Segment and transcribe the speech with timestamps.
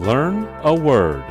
[0.00, 1.22] Learn a word.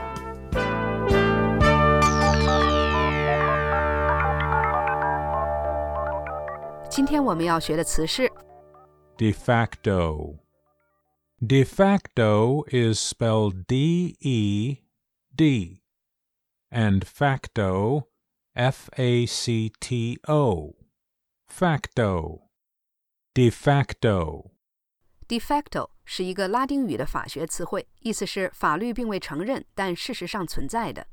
[9.18, 10.40] De facto.
[11.44, 14.78] De facto is spelled D E
[15.36, 15.82] D
[16.72, 18.08] and facto
[18.56, 20.76] F A C T O.
[21.48, 22.44] Facto.
[23.34, 24.52] De facto.
[25.28, 31.07] De facto 是一个拉丁语的法学词汇，意思是法律并未承认，但事实上存在的。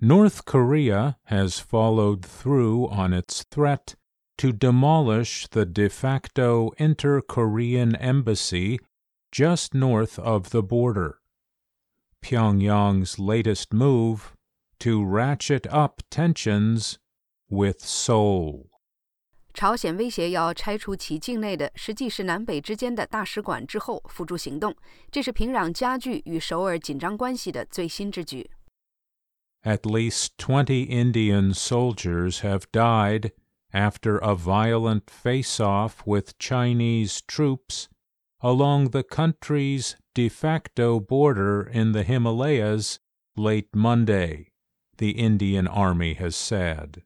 [0.00, 3.94] North Korea has followed through on its threat
[4.36, 8.78] to demolish the de facto inter Korean embassy
[9.32, 11.16] just north of the border.
[12.22, 14.34] Pyongyang's latest move
[14.78, 16.98] to ratchet up tensions
[17.50, 18.70] with Seoul.
[19.54, 24.76] 朝鲜威胁要拆除其境内的实际是南北之间的大使馆之后付诸行动，
[25.10, 28.48] 这是平壤加剧与首尔紧张关系的最新之举。
[29.64, 33.32] At least 20 Indian soldiers have died
[33.72, 37.88] after a violent face off with Chinese troops
[38.40, 42.98] along the country's de facto border in the Himalayas
[43.34, 44.52] late Monday,
[44.98, 47.02] the Indian Army has said.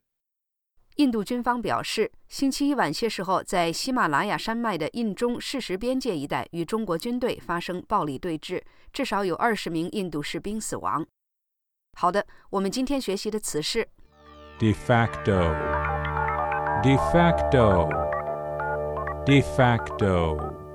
[0.98, 8.60] 印度军方表示，星期一晚些时候，在喜马拉雅山脉的印中事实边界一带与中国军队发生暴力对峙，
[8.92, 11.06] 至少有二十名印度士兵死亡。
[11.96, 13.86] 好的，我们今天学习的词是
[14.58, 15.54] De facto.
[16.82, 17.88] De facto.
[19.24, 20.67] De facto.